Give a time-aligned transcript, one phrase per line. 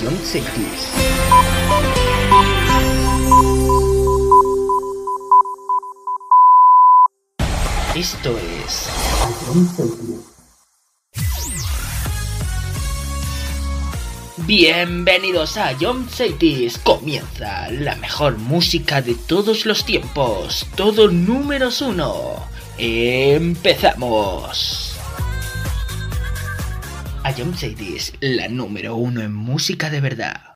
[0.00, 0.92] John Cities.
[7.94, 8.90] Esto es
[14.38, 16.76] Bienvenidos a John Cities.
[16.78, 20.66] Comienza la mejor música de todos los tiempos.
[20.76, 22.44] Todo números uno.
[22.76, 24.85] Empezamos.
[27.26, 30.55] A John Cities, la número uno en música de verdad.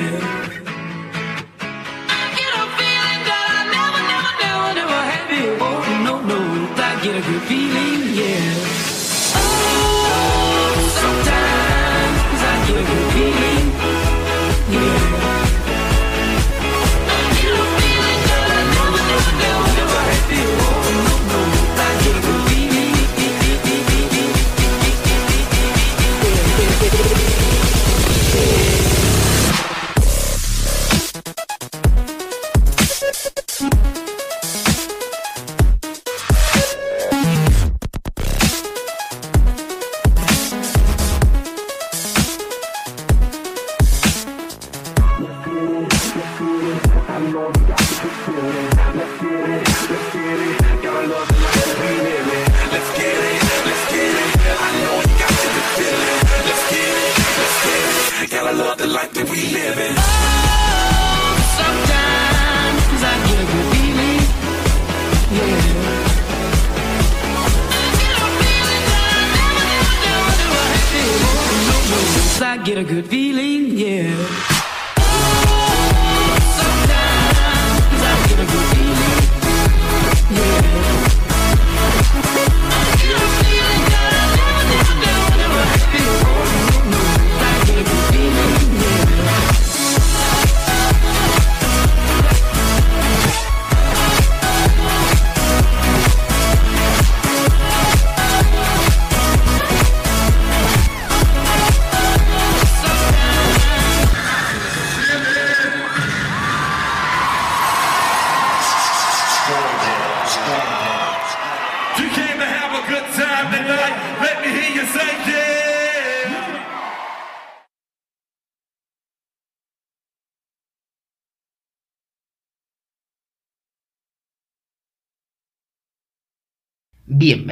[7.03, 7.70] get a groupie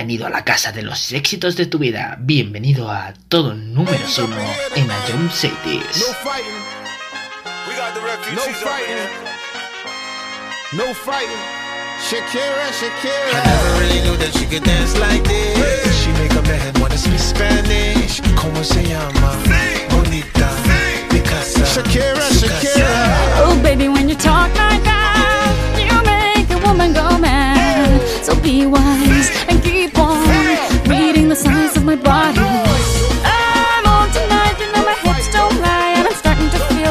[0.09, 2.17] bienvenido a la casa de los éxitos de tu vida.
[2.19, 4.37] Bienvenido a todo número uno
[4.75, 6.03] en Ayom Cities.
[10.71, 10.83] No
[21.65, 22.89] Shakira, Shakira.
[23.45, 28.01] Oh, baby, when you talk like that, you make a woman go mad.
[28.23, 28.88] So be wise.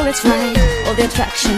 [0.09, 1.53] Attraction,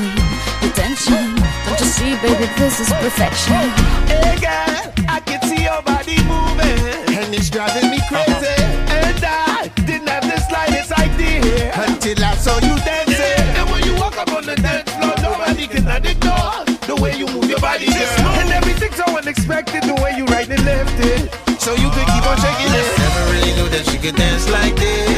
[0.60, 1.36] the tension.
[1.66, 3.64] Don't you see, baby, this is perfection.
[4.12, 8.52] Hey girl, I can see your body moving, and it's driving me crazy.
[8.92, 13.48] And I didn't have the slightest idea until I saw you dancing.
[13.56, 17.28] And when you walk up on the dance floor, nobody can ignore the way you
[17.28, 18.36] move your body, girl.
[18.36, 21.32] And everything's so unexpected, the way you right and left it.
[21.62, 23.00] So you could keep on shaking it.
[23.00, 25.11] Never really knew that she could dance like this.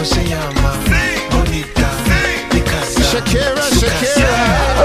[0.00, 0.72] Como se llama?
[1.30, 1.90] Bonita.
[2.50, 3.02] Picasa.
[3.04, 4.32] Shakira, Shakira.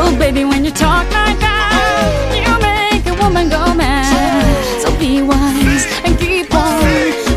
[0.01, 4.43] Oh, baby, when you talk like that, you make a woman go mad.
[4.81, 6.83] So be wise and keep on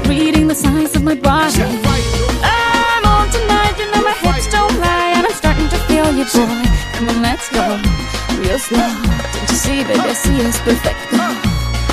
[0.08, 1.62] reading the signs of my body.
[2.42, 6.24] I'm on tonight, you know my hips don't lie, and I'm starting to feel you,
[6.34, 6.66] boy.
[6.98, 7.62] Come on, let's go
[8.42, 8.90] real slow.
[8.90, 10.98] Don't you see, baby, I see it's perfect.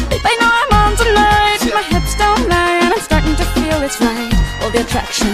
[0.10, 3.84] Babe, I know I'm on tonight, my hips don't lie, and I'm starting to feel
[3.84, 4.32] it's right.
[4.64, 5.30] All the attraction,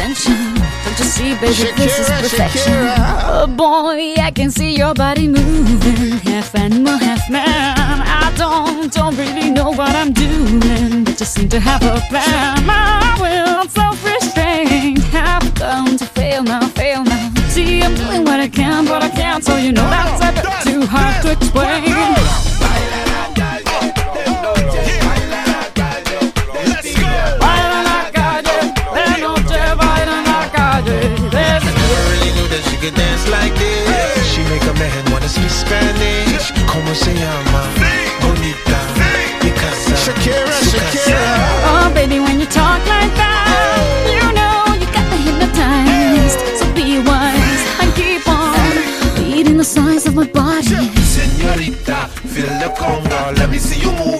[0.00, 0.54] the tension.
[0.84, 2.72] Don't you see, baby, this is perfection.
[2.72, 2.96] Shakira.
[3.24, 7.44] Oh boy, I can see your body moving, half animal, half man.
[7.46, 12.64] I don't, don't really know what I'm doing, but just seem to have a plan.
[12.66, 17.32] My will, on self-restraint, have come to fail now, fail now.
[17.48, 20.72] See, I'm doing what I can, but I can't, so you know that's a bit
[20.72, 22.49] too hard to explain.
[32.90, 34.32] Knew she dance like this.
[34.32, 36.52] She make a man wanna speak Spanish.
[36.66, 37.62] Como se llama?
[38.20, 38.78] Bonita.
[39.40, 39.96] Picasa.
[39.96, 40.76] Shakira, Su.
[40.76, 41.18] Shakira.
[41.64, 46.38] Oh, baby, when you talk like that, you know you got me hypnotized.
[46.58, 50.90] So be wise and keep on reading the signs of my body.
[51.02, 53.36] Senorita, feel the conga.
[53.38, 54.19] Let me see you move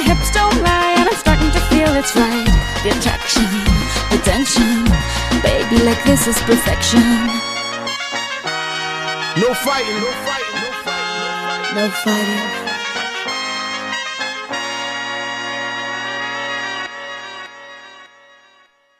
[0.00, 2.48] My hips don't lie, and I'm starting to feel it's right.
[2.82, 3.48] The attraction,
[4.10, 4.84] the tension.
[5.42, 7.04] Baby, like this is perfection.
[9.42, 11.76] No fighting, no fighting, no fighting.
[11.76, 12.70] No fighting.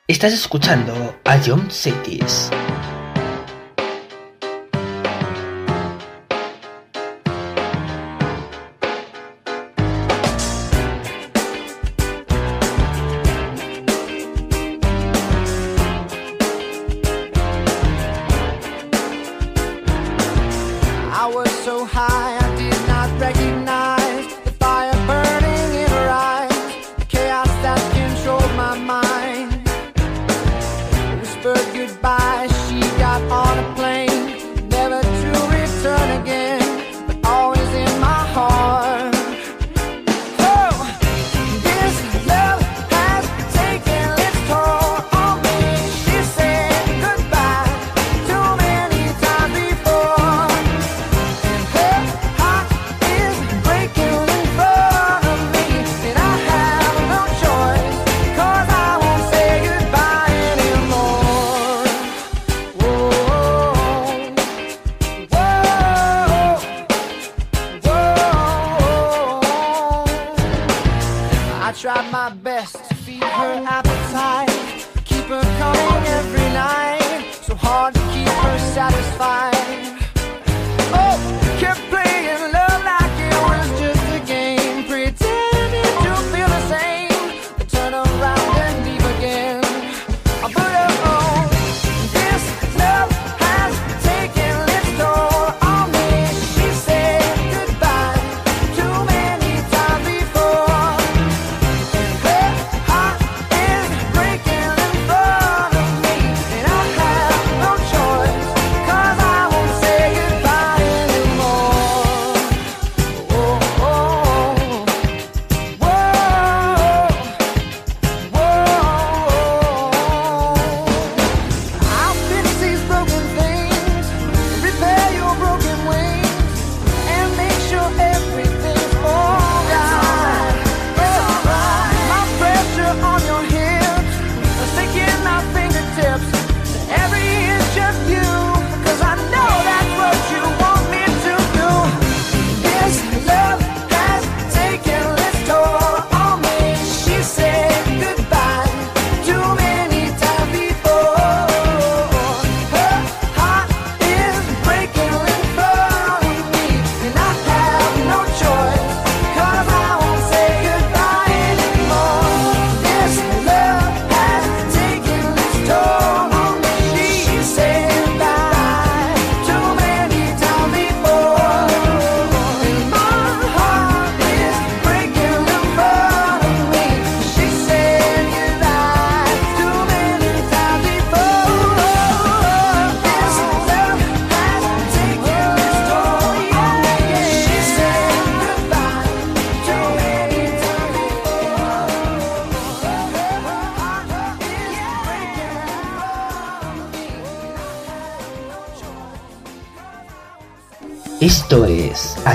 [0.09, 2.51] Estás escuchando a John Cities.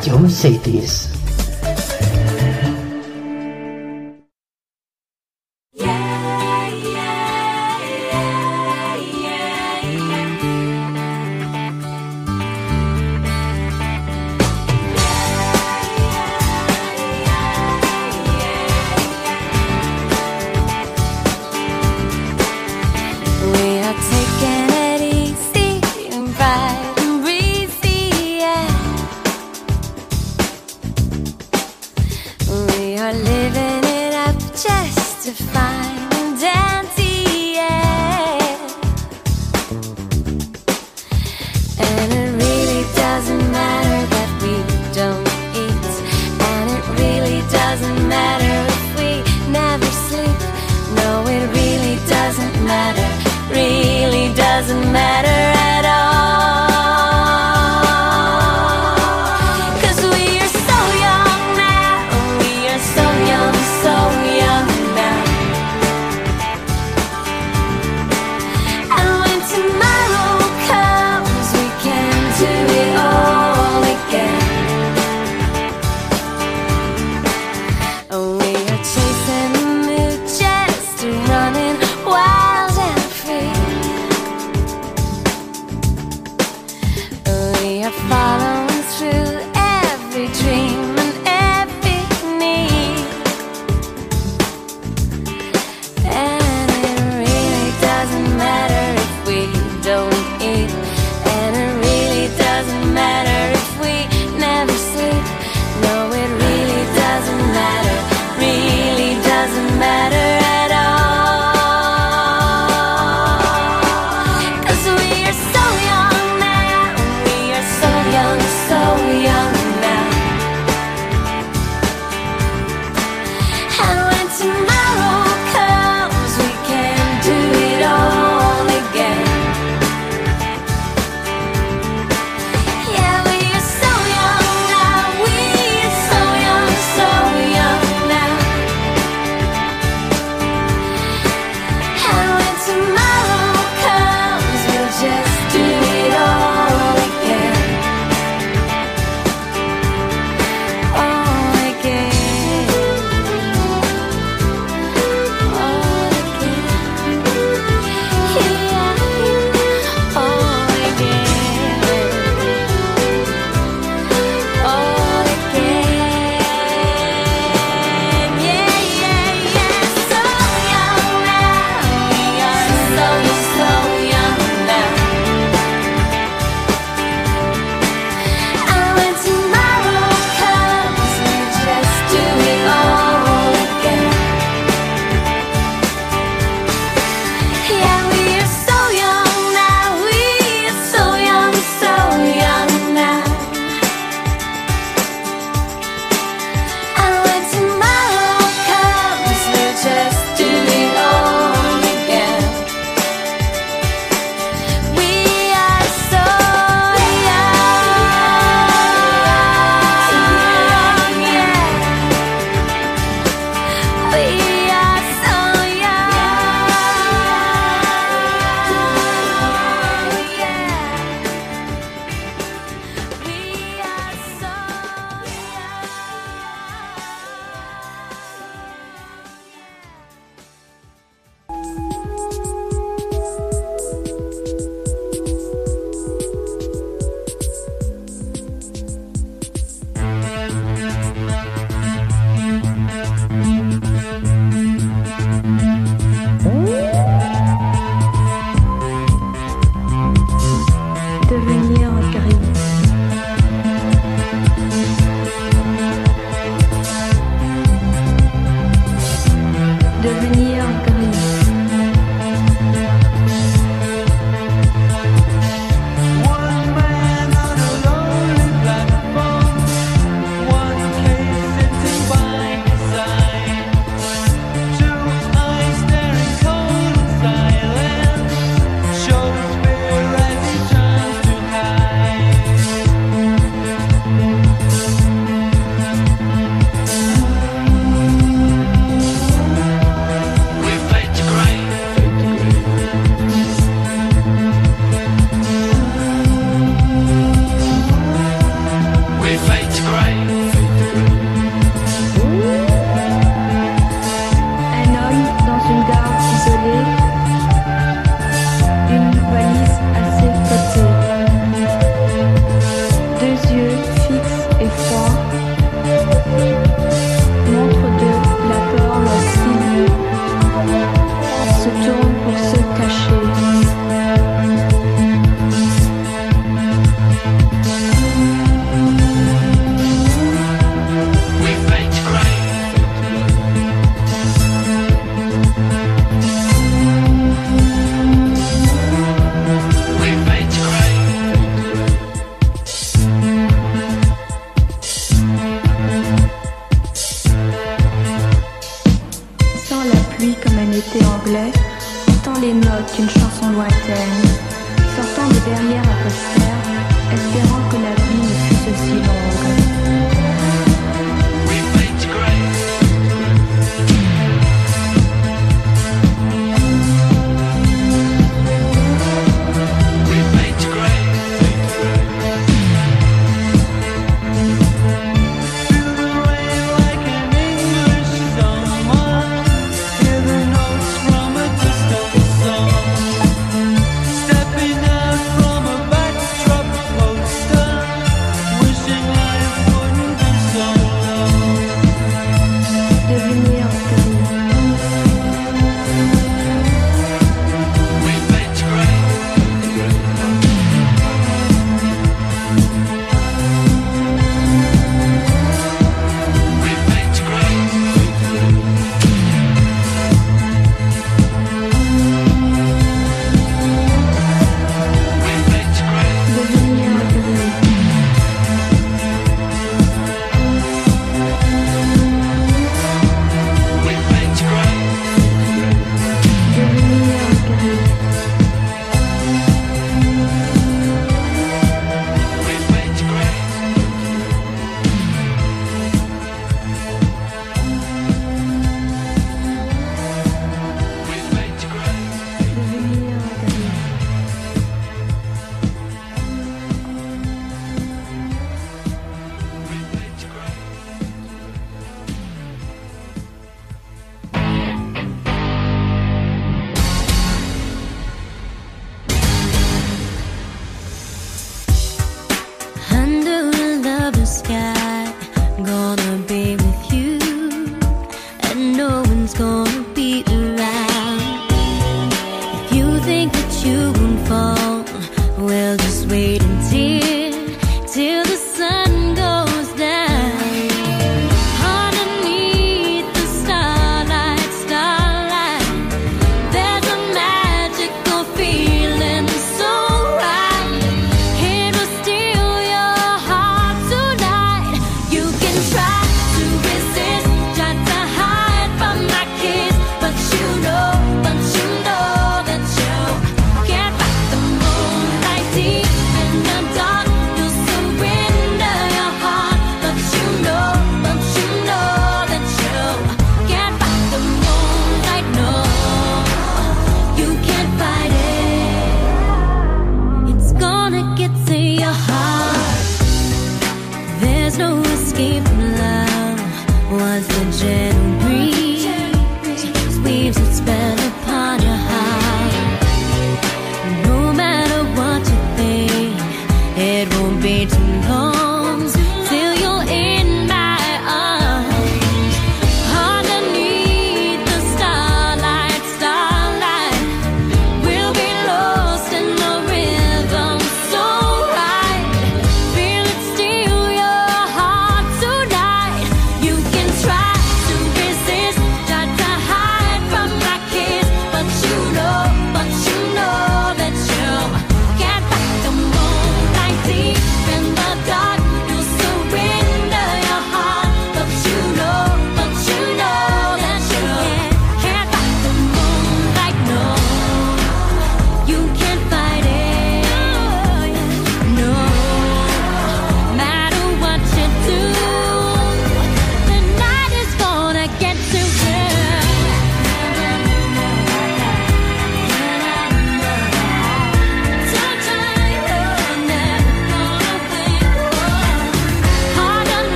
[0.00, 1.09] verdade, eu sei disso.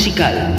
[0.00, 0.49] Musical.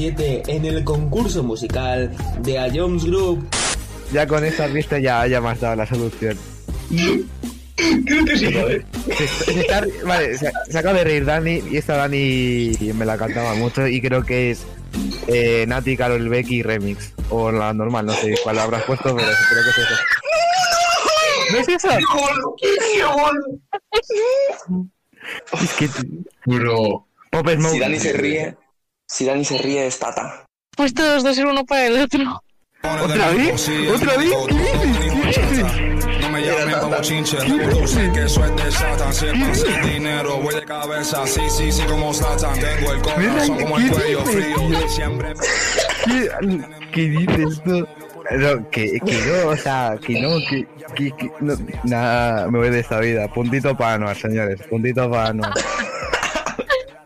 [0.00, 2.10] 2007 en el concurso musical
[2.42, 3.46] de A Jones Group.
[4.12, 6.38] Ya con esta pista ya, ya me has dado la solución.
[8.06, 8.46] Creo que sí.
[8.46, 13.86] Se vale, se, se, acaba de reír Dani y esta Dani me la cantaba mucho
[13.86, 14.66] y creo que es
[15.28, 17.12] eh, Nati, Carol Becky Remix.
[17.28, 19.94] O la normal, no sé cuál habrás puesto, pero creo que es eso.
[21.52, 21.88] ¿No es eso?
[25.52, 25.88] ¡Qué Es que...
[26.46, 27.06] Bro.
[27.30, 27.72] Pop Smoke.
[27.72, 28.56] Si Dani se ríe
[29.10, 30.44] si Dani se ríe es Tata.
[30.76, 32.42] Pues todos dos ser uno para el otro.
[32.82, 33.68] ¿Otra vez?
[33.92, 34.30] ¿Otra vez?
[34.48, 35.36] ¿Qué dices?
[35.36, 36.20] ¿Qué dices?
[36.20, 39.12] No me llamen como chinche, sé que soy de Satan.
[39.12, 41.26] Si es para el dinero, voy de cabeza.
[41.26, 42.58] Sí, sí, sí, como Satan.
[42.58, 44.88] Tengo el corazón como el cuello frío.
[44.88, 45.34] Siempre.
[46.04, 46.30] ¿Qué,
[46.92, 47.86] qué dices tú?
[48.30, 52.70] No, que, que no, o sea, que no, que, que, que no, nada, me voy
[52.70, 53.26] de esta vida.
[53.26, 55.52] Puntito para Anuar, señores, puntito para Anuar.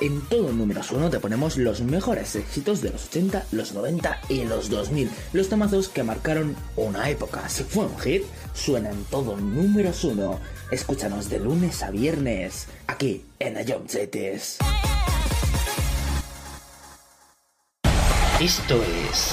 [0.00, 4.44] En todo números uno te ponemos los mejores éxitos de los 80, los 90 y
[4.44, 5.10] los 2000.
[5.32, 7.48] Los temazos que marcaron una época.
[7.48, 10.40] Si fue un hit, suena en todo números uno.
[10.70, 13.56] Escúchanos de lunes a viernes, aquí en
[13.88, 14.58] Cities.
[18.40, 19.32] Esto es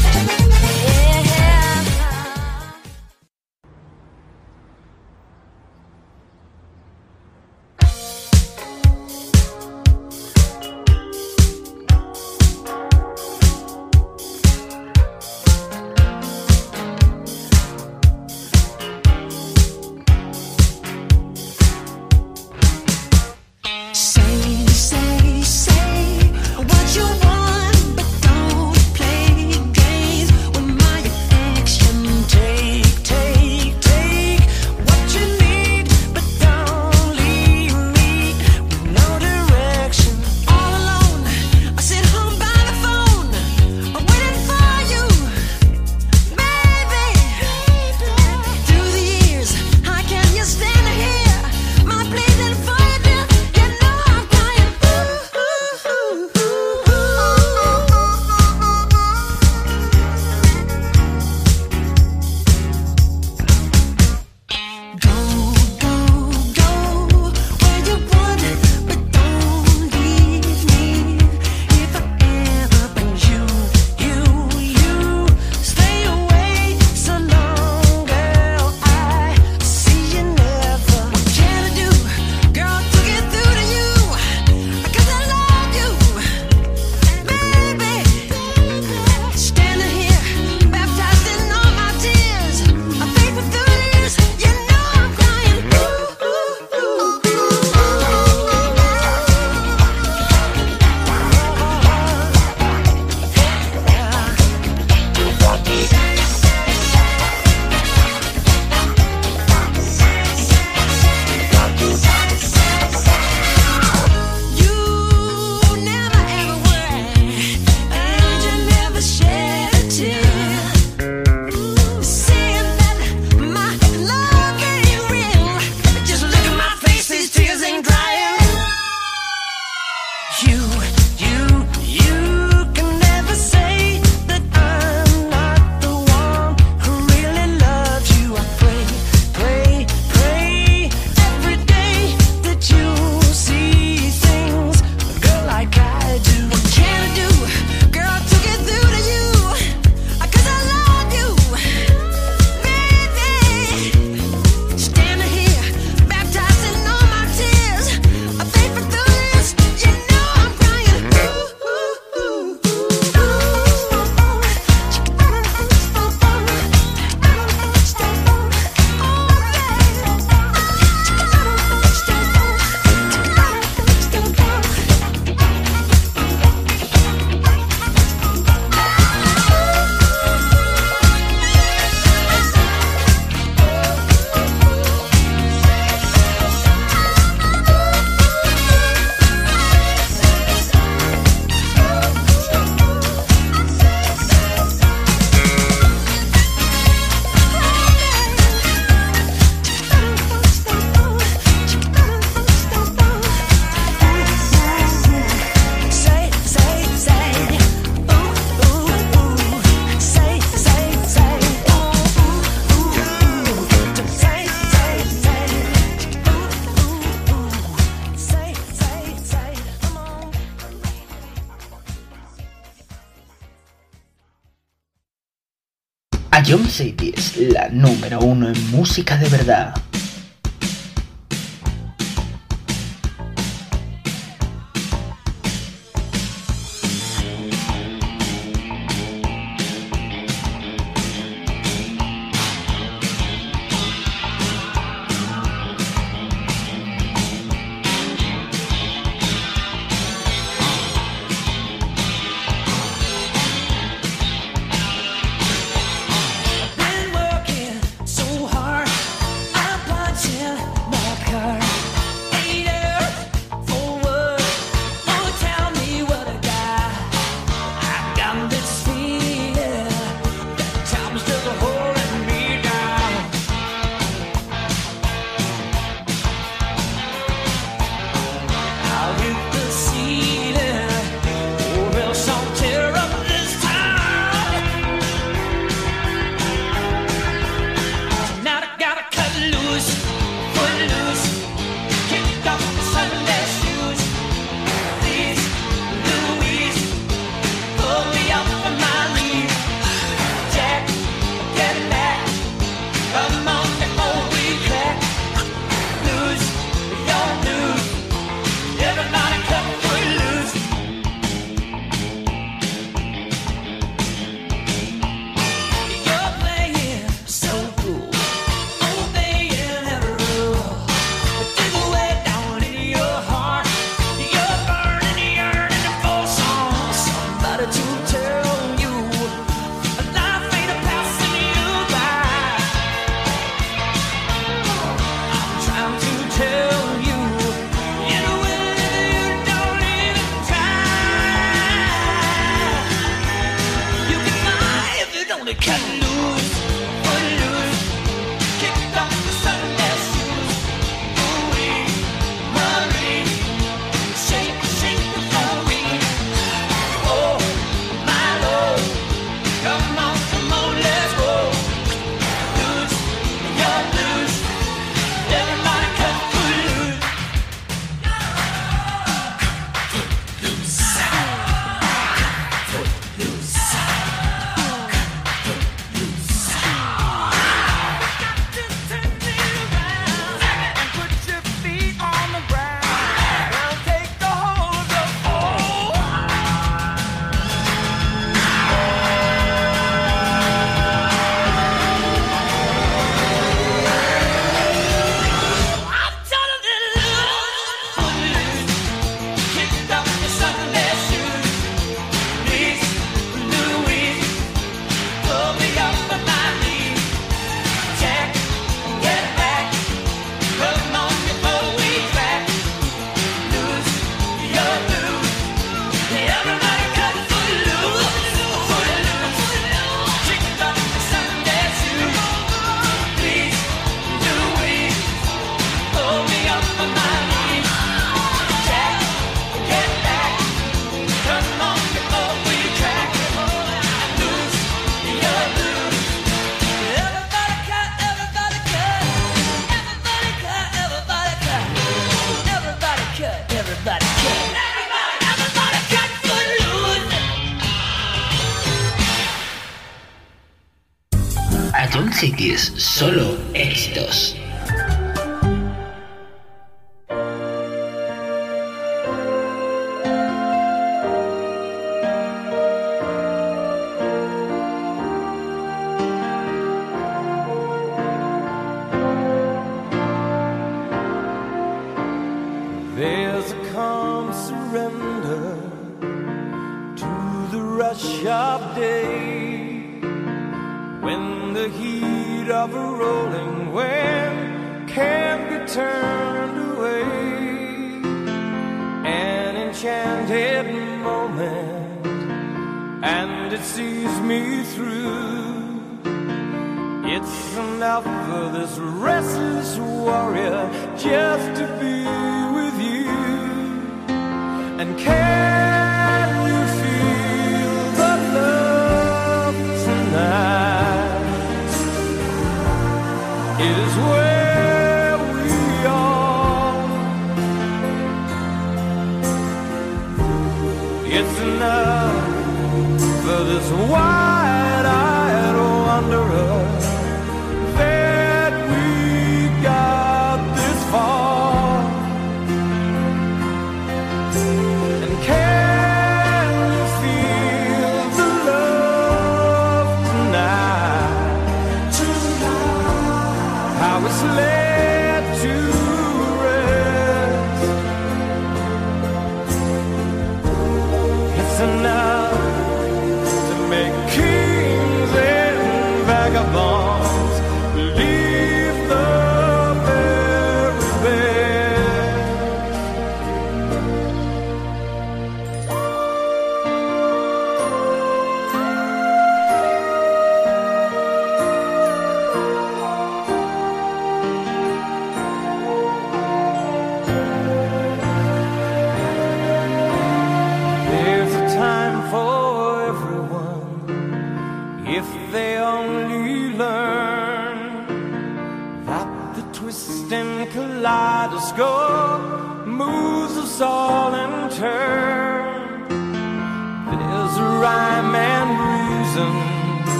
[228.91, 229.80] Música de verdad.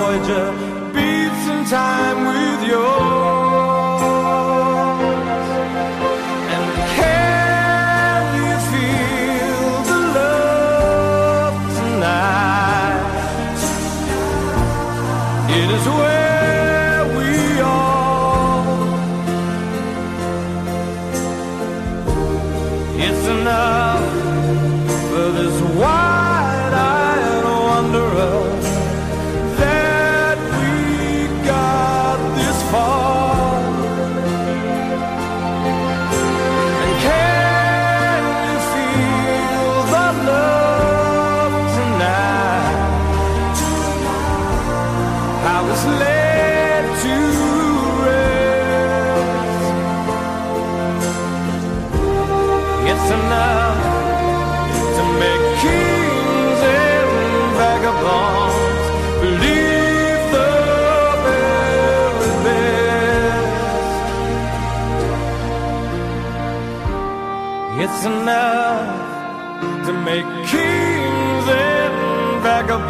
[0.00, 0.50] Voyager,
[0.94, 3.09] beat some time with your.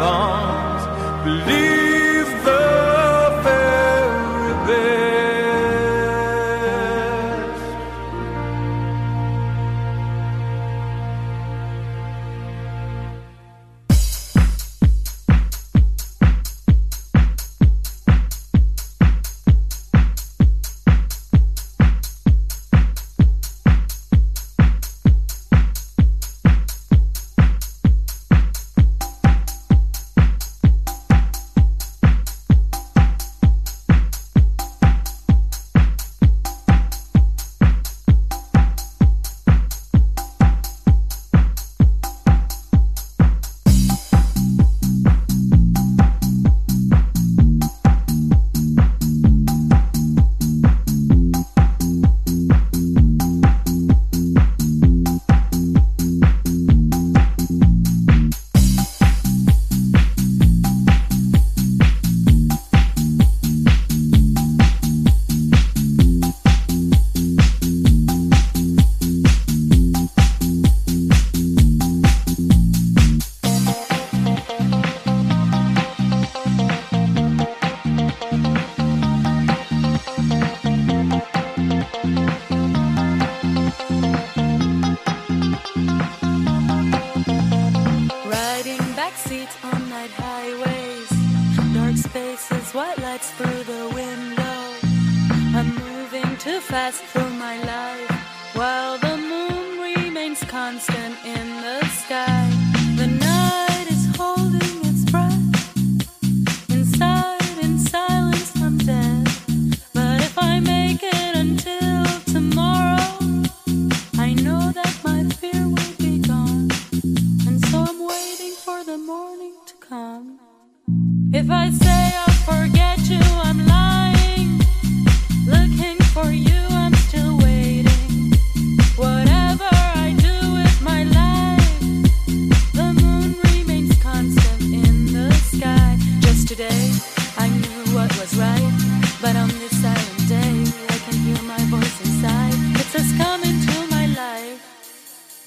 [0.01, 0.83] arms.
[1.23, 1.80] Believe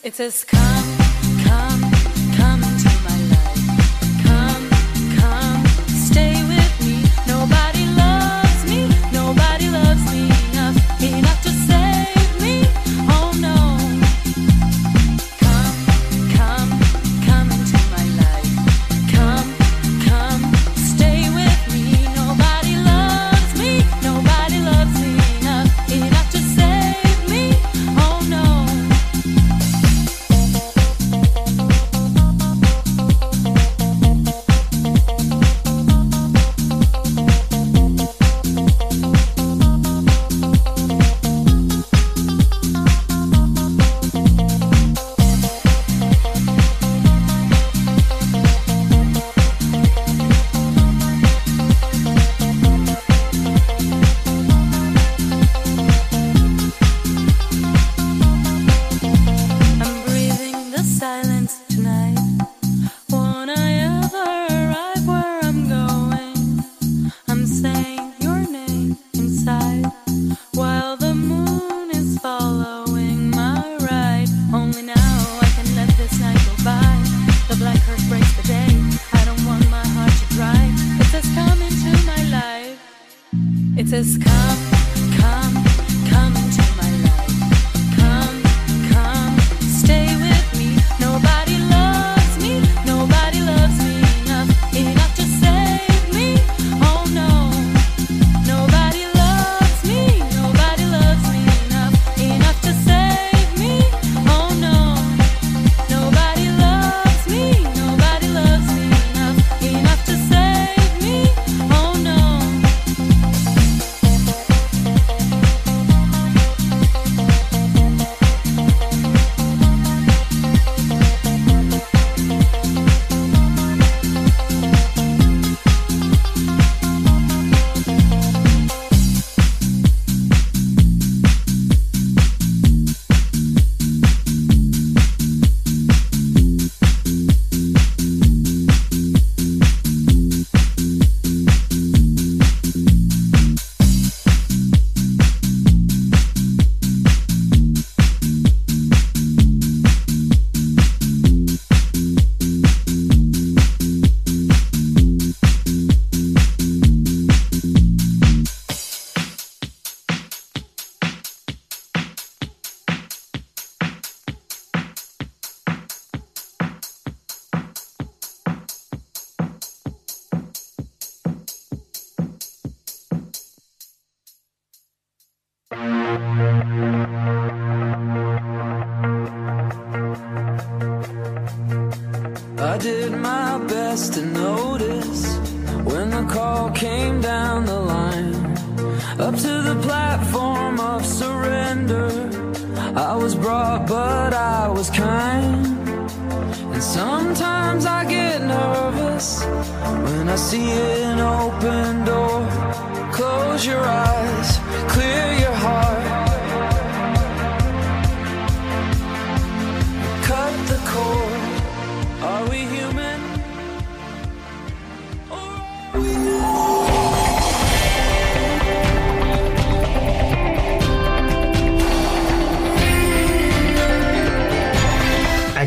[0.05, 1.04] It says, come.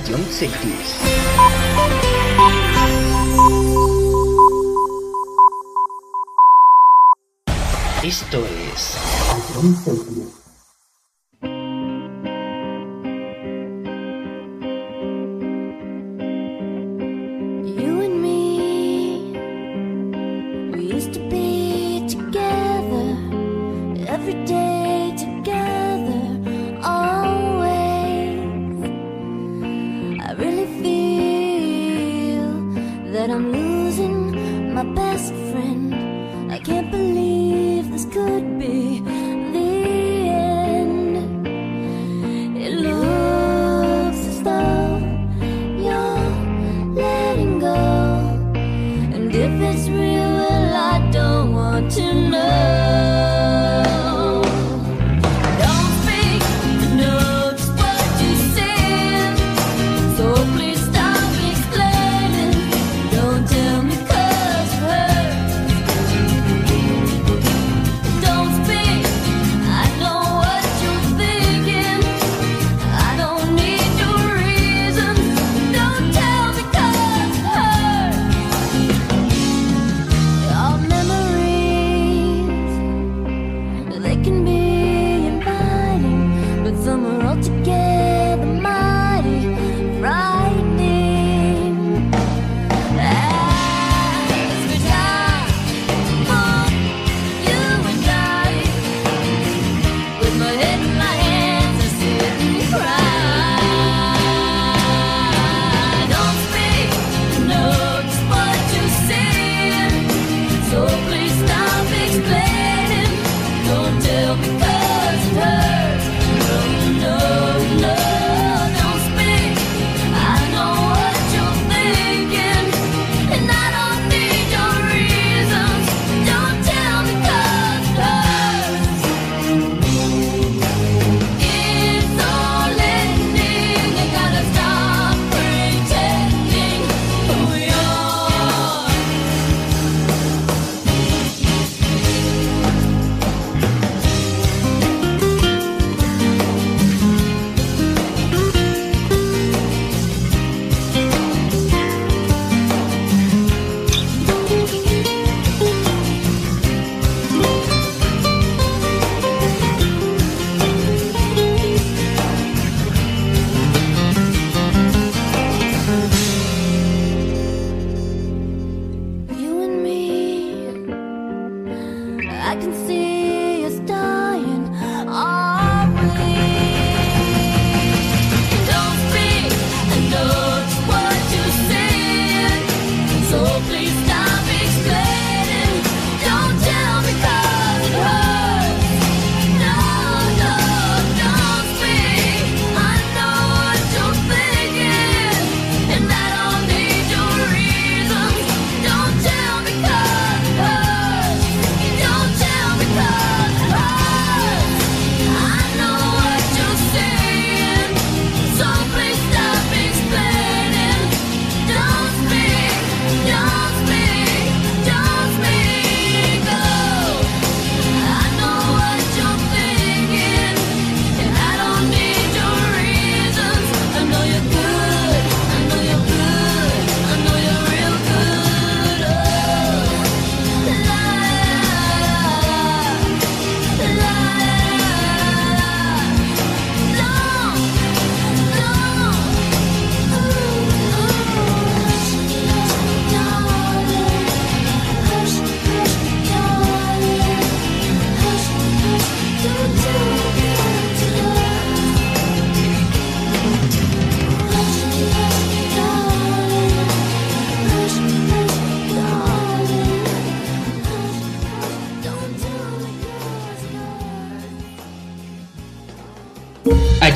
[0.07, 0.25] Station
[8.01, 8.37] Esto
[8.71, 8.97] es...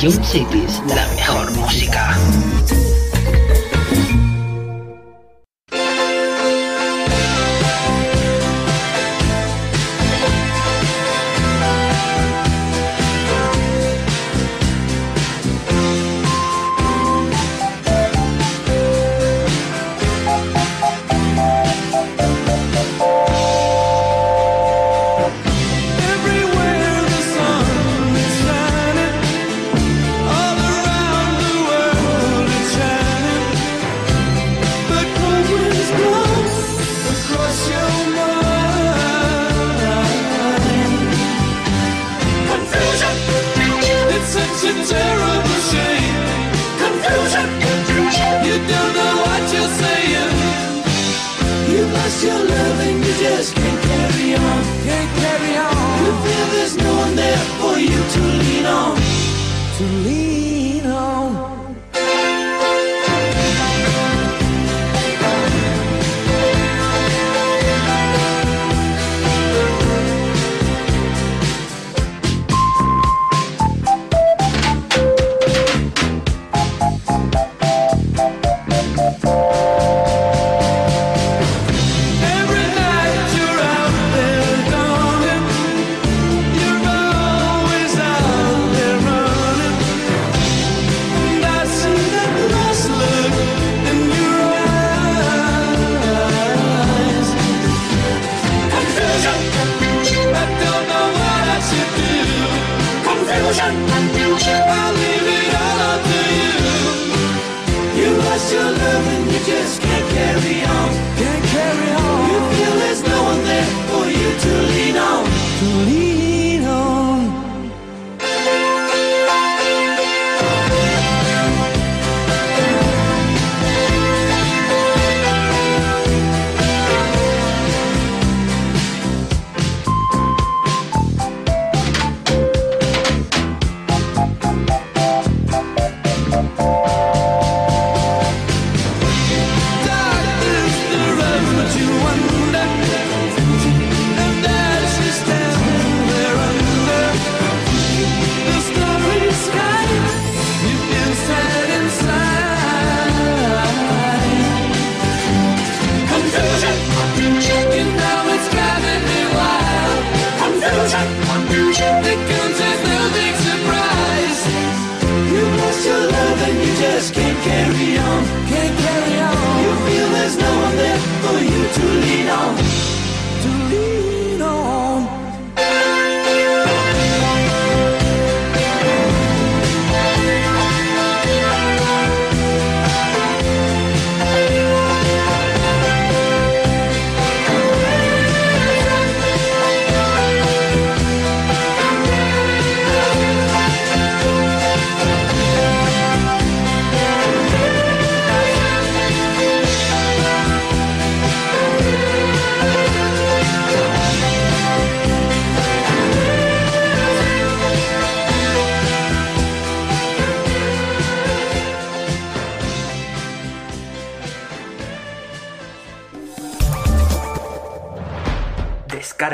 [0.02, 1.11] Radio Cities, la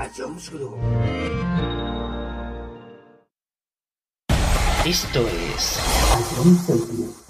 [0.00, 0.78] A Jones Ayomsgru.
[4.86, 5.78] Esto es
[6.16, 7.29] Ayomsgru.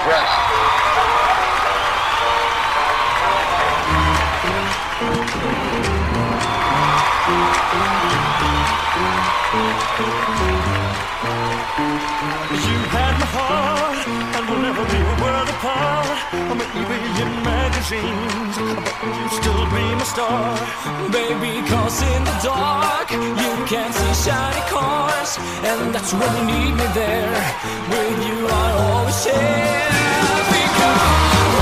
[0.00, 0.24] Umbrella.
[12.50, 16.18] You had my heart, and we'll never be a world apart.
[16.48, 18.19] Or maybe in
[20.10, 20.58] star.
[21.14, 26.74] Baby, cause in the dark you can see shiny cars, and that's when you need
[26.74, 27.38] me there.
[27.90, 29.86] With you, I always share.
[30.50, 31.02] Because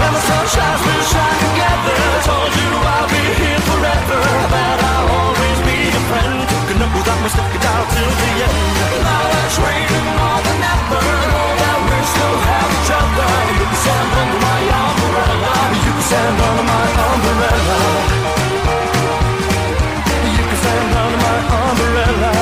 [0.00, 2.00] when the sun shines, we'll shine together.
[2.24, 4.20] Told you I'll be here forever,
[4.54, 6.36] that I'll always be your friend.
[6.48, 8.64] Took up without me, stuck it out till the end.
[9.04, 11.04] Now we're trading more than ever.
[11.32, 13.28] Know that we still have each other.
[13.60, 15.54] You can stand under my umbrella.
[15.84, 18.37] You can stand under my umbrella.
[21.50, 22.32] Umbrella.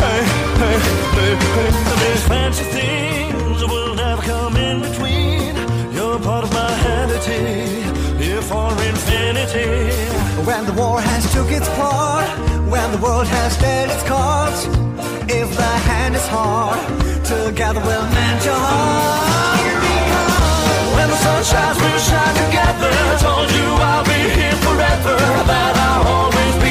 [0.00, 0.22] Hey,
[0.62, 0.78] hey,
[1.16, 1.70] hey, hey.
[2.02, 5.54] These fancy things will never come in between.
[5.94, 6.70] You're part of my
[7.00, 7.82] entity,
[8.22, 9.70] here for infinity.
[10.48, 12.28] When the war has took its part,
[12.70, 14.66] when the world has dealt its cards,
[15.28, 16.78] if the hand is hard,
[17.24, 19.60] together we'll mend your heart.
[20.96, 22.92] When the sun shines, we'll shine together.
[23.26, 25.16] Told you I'll be here forever,
[25.50, 26.65] that I'll always be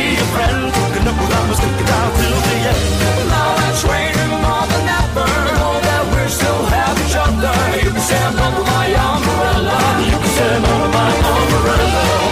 [8.06, 9.78] stand under my umbrella.
[10.06, 12.25] You can stand under my umbrella.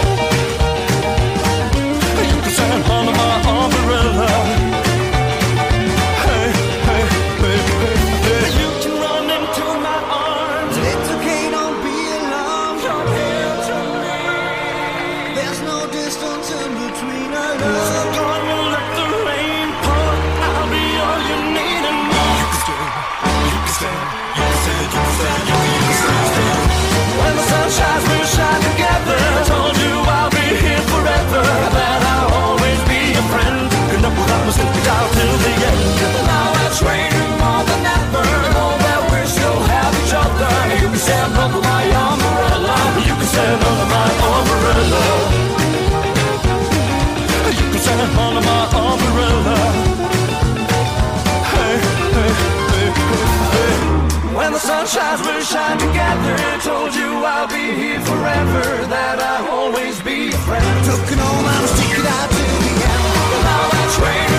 [54.94, 56.60] When the sun shines, we'll shine together.
[56.62, 58.86] Told you I'll be here forever.
[58.86, 60.84] That I'll always be your friend.
[60.84, 63.44] Took an old man, stick it out till the end.
[63.44, 64.33] Now we're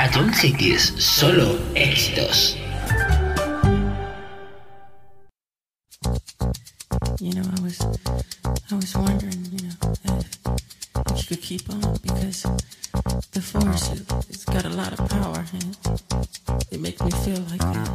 [0.00, 2.56] A John Cities, solo éxitos.
[7.18, 7.80] You know, I was,
[8.70, 10.38] I was wondering, you know, if,
[11.10, 12.42] if you could keep on because
[13.32, 13.90] the force
[14.28, 15.76] it's got a lot of power and
[16.70, 17.87] it makes me feel like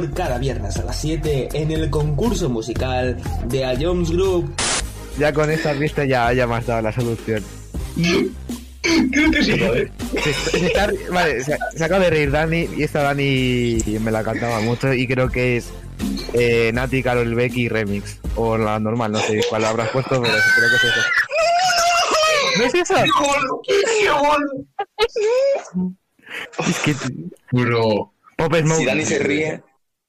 [0.00, 3.16] humor cada viernes a las 7 en el concurso musical
[3.46, 4.52] de A Jones Group.
[5.18, 7.42] Ya con esta vista ya, ya me has dado la solución.
[9.12, 9.90] Creo que sí, joder.
[10.22, 14.22] Se, se está- vale, se, se acaba de reír Dani y esta Dani me la
[14.24, 15.70] cantaba mucho y creo que es
[16.32, 18.18] eh, Nati, Carol Becky remix.
[18.36, 21.00] O la normal, no sé cuál habrás puesto, pero creo que es eso.
[22.58, 22.94] ¿No es eso?
[26.68, 26.94] Es que...
[27.52, 28.12] Bro.
[28.36, 28.78] Pop Smoke.
[28.78, 29.62] Si Dani se ríe,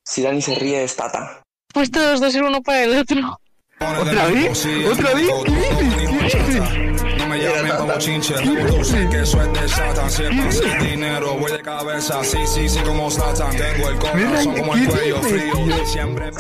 [0.04, 1.42] si Dani se ríe es Tata.
[1.74, 3.40] Pues todos dos ser uno para el otro.
[3.80, 4.68] ¿Otra vez?
[4.92, 5.30] ¿Otra vez?
[5.46, 5.96] ¿Qué dices?
[5.98, 7.18] ¿Qué dices?
[7.18, 8.34] No me llamen como chinche,
[8.68, 10.10] tú sé que eso es de Satan.
[10.10, 13.52] Siempre sin dinero, voy de cabeza, sí, sí, sí, como Satan.
[13.52, 16.32] Tengo el corazón como el cuello frío, siempre.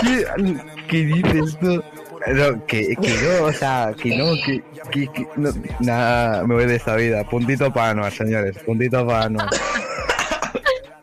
[0.00, 0.26] ¿Qué,
[0.88, 1.82] qué dices tú?
[2.26, 5.50] No, que, que no, o sea, que no, que, que, que no,
[5.80, 7.24] nada, me voy de esta vida.
[7.24, 9.48] Puntito para Anuar, señores, puntito para Anuar.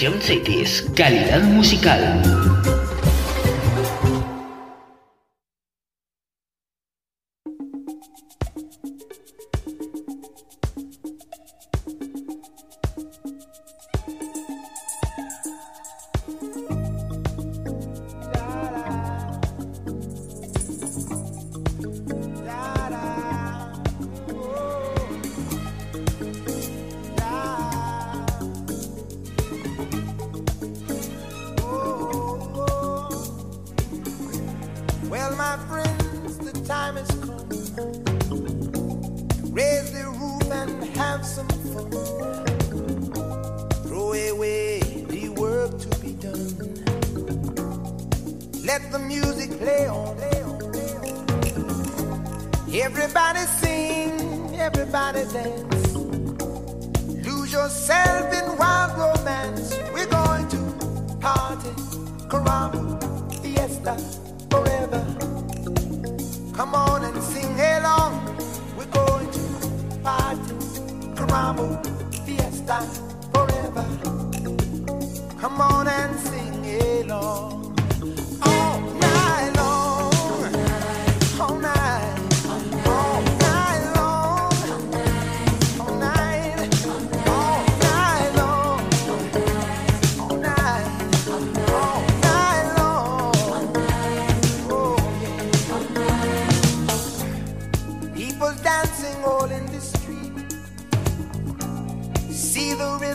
[0.00, 2.89] Cities, calidad musical.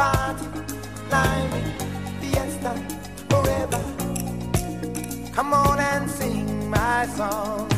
[0.00, 0.46] Party,
[1.10, 1.74] climbing,
[2.22, 2.72] fiesta
[3.28, 3.82] forever.
[5.34, 7.69] Come on and sing my song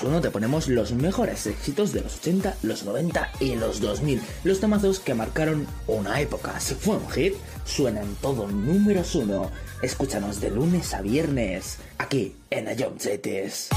[0.00, 4.22] uno te ponemos los mejores éxitos de los 80, los 90 y los 2000.
[4.44, 6.58] Los temazos que marcaron una época.
[6.60, 7.34] Si fue un hit,
[7.66, 9.50] suena en todo números uno.
[9.82, 13.68] Escúchanos de lunes a viernes, aquí en Ayom Cities.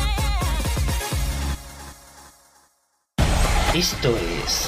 [3.73, 4.67] Esto es.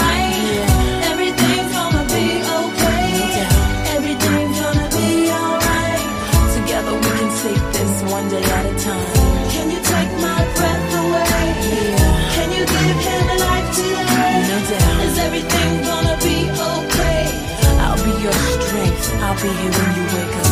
[19.41, 20.51] Be here when you wake up.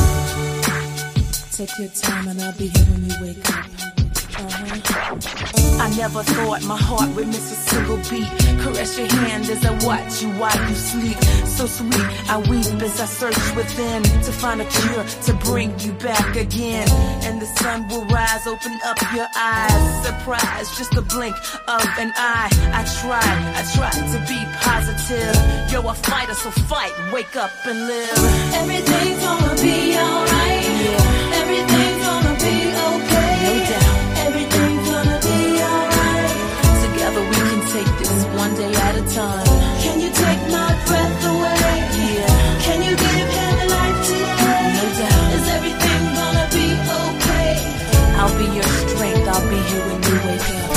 [1.51, 3.65] Take your time and I'll be here when you wake up.
[4.39, 5.58] Uh-huh.
[5.89, 8.29] I never thought my heart would miss a single beat.
[8.61, 11.17] Caress your hand as I watch you while you sleep.
[11.57, 15.93] So sweet, I weep as I search within to find a cure to bring you
[15.93, 16.87] back again.
[17.25, 20.05] And the sun will rise, open up your eyes.
[20.05, 21.35] Surprise, just a blink
[21.67, 22.49] of an eye.
[22.69, 23.25] I try,
[23.57, 25.33] I try to be positive.
[25.71, 28.19] You're a fighter, so fight, wake up and live.
[28.61, 30.65] Everything's gonna be alright.
[31.33, 31.78] Everything's gonna
[38.39, 39.45] one day at a time.
[39.83, 41.75] Can you take my breath away?
[42.15, 42.63] Yeah.
[42.65, 44.63] Can you give him life today?
[44.77, 45.29] No doubt.
[45.37, 46.67] Is everything gonna be
[47.03, 47.51] okay?
[48.19, 49.27] I'll be your strength.
[49.33, 50.69] I'll be here when you wake up.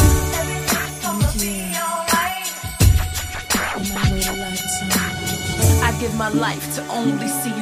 [5.87, 7.62] I give my life to only see you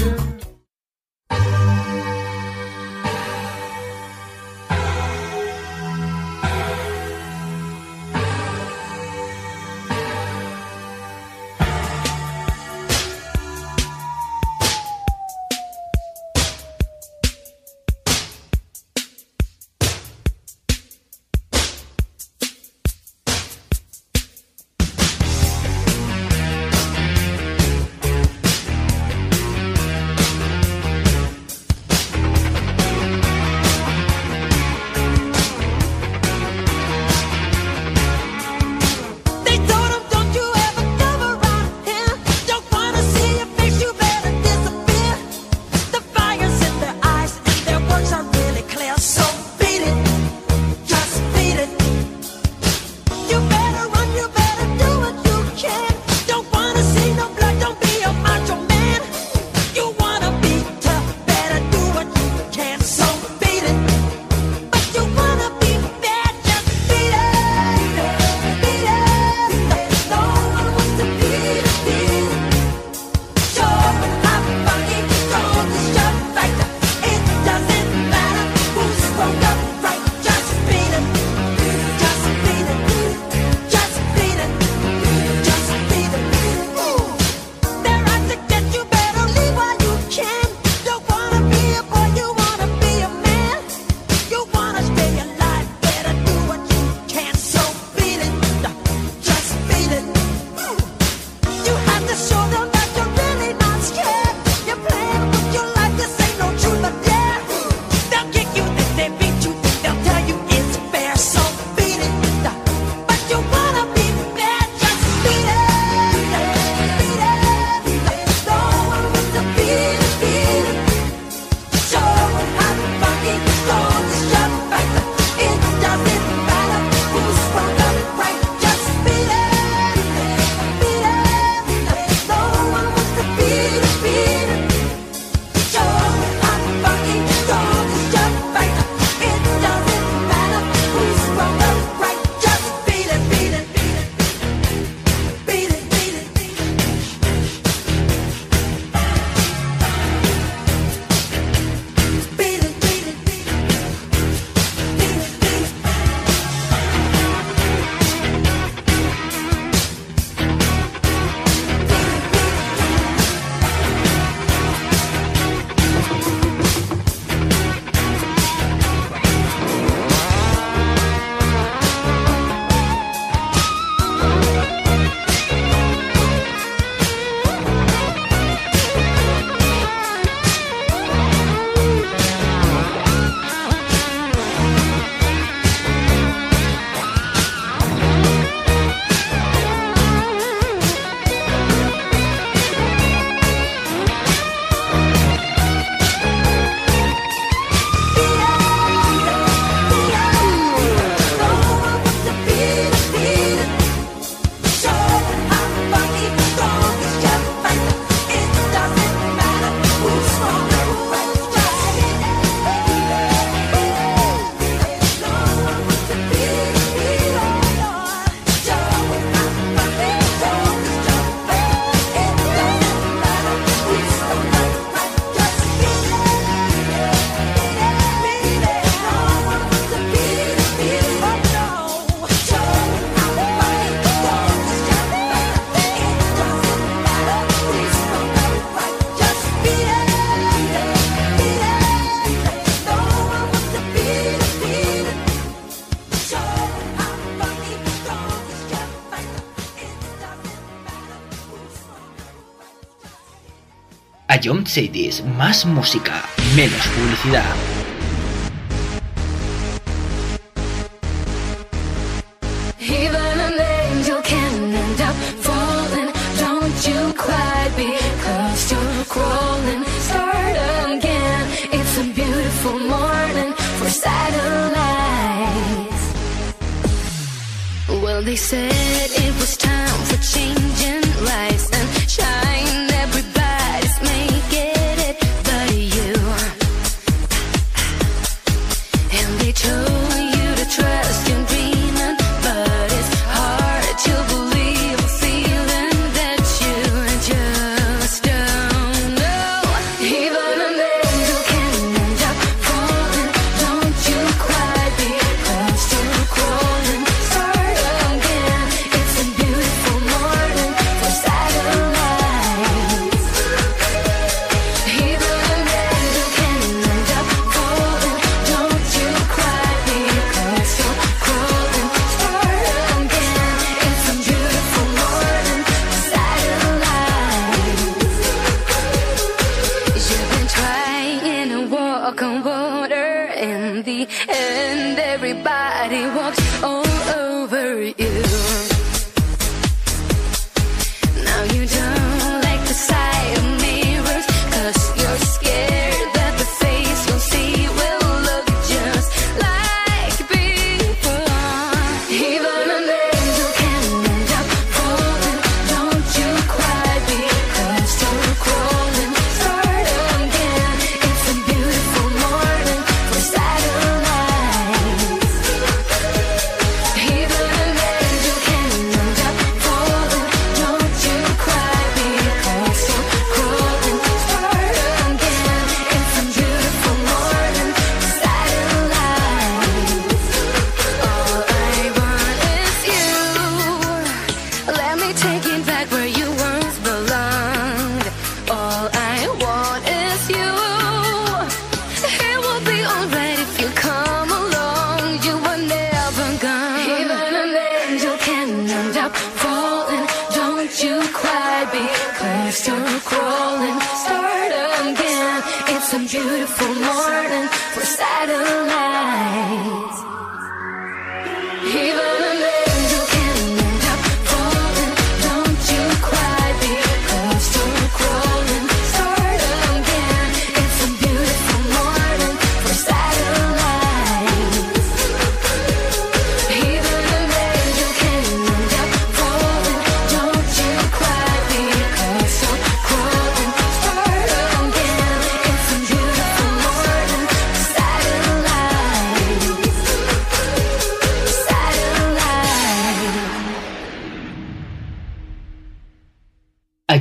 [255.37, 256.23] Más música,
[256.55, 257.70] menos publicidad.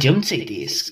[0.03, 0.90] A